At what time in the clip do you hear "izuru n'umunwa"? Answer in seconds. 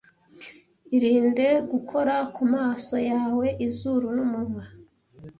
3.65-4.63